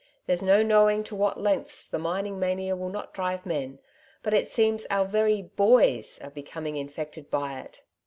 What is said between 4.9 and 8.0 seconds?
very hoys are becoming infected by it."